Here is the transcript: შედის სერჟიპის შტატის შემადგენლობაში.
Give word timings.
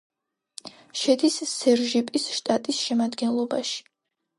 შედის 1.01 1.37
სერჟიპის 1.53 2.29
შტატის 2.41 2.85
შემადგენლობაში. 2.91 3.83